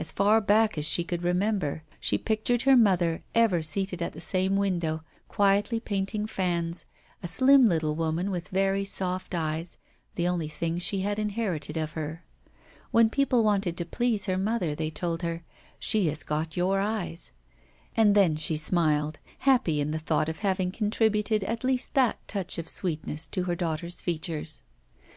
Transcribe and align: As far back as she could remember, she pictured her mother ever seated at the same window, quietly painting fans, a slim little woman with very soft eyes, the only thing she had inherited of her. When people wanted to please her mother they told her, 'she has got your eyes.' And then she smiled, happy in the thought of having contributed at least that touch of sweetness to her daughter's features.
As 0.00 0.10
far 0.10 0.40
back 0.40 0.76
as 0.76 0.84
she 0.84 1.04
could 1.04 1.22
remember, 1.22 1.84
she 2.00 2.18
pictured 2.18 2.62
her 2.62 2.76
mother 2.76 3.22
ever 3.36 3.62
seated 3.62 4.02
at 4.02 4.12
the 4.14 4.20
same 4.20 4.56
window, 4.56 5.04
quietly 5.28 5.78
painting 5.78 6.26
fans, 6.26 6.86
a 7.22 7.28
slim 7.28 7.68
little 7.68 7.94
woman 7.94 8.32
with 8.32 8.48
very 8.48 8.84
soft 8.84 9.32
eyes, 9.32 9.78
the 10.16 10.26
only 10.26 10.48
thing 10.48 10.78
she 10.78 11.02
had 11.02 11.20
inherited 11.20 11.76
of 11.76 11.92
her. 11.92 12.24
When 12.90 13.08
people 13.10 13.44
wanted 13.44 13.76
to 13.76 13.84
please 13.84 14.26
her 14.26 14.36
mother 14.36 14.74
they 14.74 14.90
told 14.90 15.22
her, 15.22 15.44
'she 15.78 16.08
has 16.08 16.24
got 16.24 16.56
your 16.56 16.80
eyes.' 16.80 17.30
And 17.96 18.16
then 18.16 18.34
she 18.34 18.56
smiled, 18.56 19.20
happy 19.38 19.80
in 19.80 19.92
the 19.92 20.00
thought 20.00 20.28
of 20.28 20.40
having 20.40 20.72
contributed 20.72 21.44
at 21.44 21.62
least 21.62 21.94
that 21.94 22.18
touch 22.26 22.58
of 22.58 22.68
sweetness 22.68 23.28
to 23.28 23.44
her 23.44 23.54
daughter's 23.54 24.00
features. 24.00 24.62